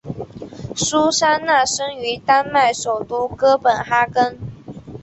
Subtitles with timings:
[0.75, 4.35] 苏珊娜生于丹麦首都哥本哈根。